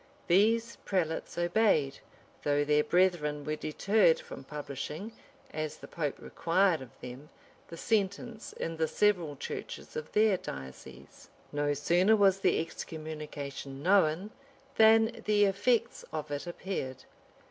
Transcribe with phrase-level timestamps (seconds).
[0.27, 1.99] []These prelates obeyed;
[2.41, 5.11] though their brethren were deterred from publishing,
[5.53, 7.29] as the pope required of them,
[7.67, 11.29] the sentence in the several churches of their dioceses.
[11.51, 14.31] No sooner was the excommunication known,
[14.73, 17.03] than the effects of it appeared.